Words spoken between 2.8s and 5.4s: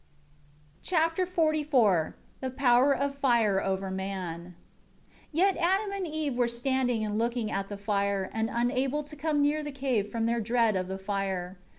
of fire over man. 1